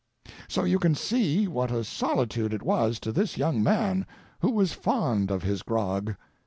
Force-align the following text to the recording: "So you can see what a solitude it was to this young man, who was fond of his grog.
"So 0.47 0.63
you 0.63 0.79
can 0.79 0.95
see 0.95 1.47
what 1.47 1.69
a 1.69 1.83
solitude 1.83 2.55
it 2.55 2.63
was 2.63 2.99
to 3.01 3.11
this 3.11 3.37
young 3.37 3.61
man, 3.61 4.07
who 4.39 4.49
was 4.49 4.73
fond 4.73 5.29
of 5.29 5.43
his 5.43 5.61
grog. 5.61 6.15